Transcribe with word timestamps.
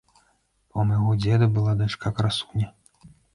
А 0.69 0.77
ў 0.83 0.85
майго 0.91 1.13
дзеда 1.25 1.49
была 1.59 1.75
дачка 1.83 2.13
красуня. 2.21 2.67